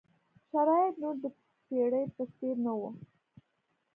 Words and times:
شرایط 0.49 0.95
نور 1.01 1.15
د 1.23 1.25
پېړۍ 1.65 2.05
په 2.15 2.23
څېر 2.35 2.55
نه 2.65 2.73
وو. 2.79 2.89